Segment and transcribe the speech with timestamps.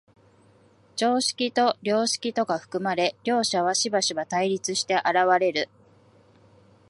[0.95, 5.69] 常識と良識とが含まれ、両者はしばしば対立して現れる。